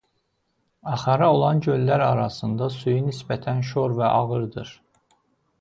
Axarı 0.93 1.27
olan 1.35 1.61
göllər 1.67 2.03
arasında 2.07 2.71
suyu 2.79 3.05
nisbətən 3.11 3.63
şor 3.73 3.97
və 4.01 4.11
ağırdır. 4.23 4.73